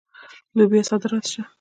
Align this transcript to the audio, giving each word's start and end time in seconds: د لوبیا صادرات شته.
د 0.49 0.51
لوبیا 0.57 0.81
صادرات 0.89 1.25
شته. 1.31 1.41